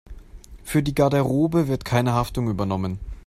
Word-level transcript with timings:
Für 0.63 0.81
die 0.81 0.95
Garderobe 0.95 1.67
wird 1.67 1.85
keine 1.85 2.13
Haftung 2.13 2.47
übernommen. 2.49 2.97